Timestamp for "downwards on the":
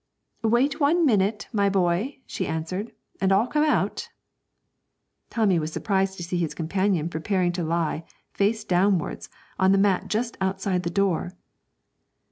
8.63-9.77